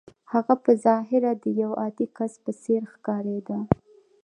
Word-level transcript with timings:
هغه 0.31 0.53
په 0.63 0.71
ظاهره 0.85 1.31
د 1.43 1.45
يوه 1.61 1.75
عادي 1.83 2.07
کس 2.17 2.33
په 2.43 2.51
څېر 2.61 2.81
ښکارېده. 2.93 3.59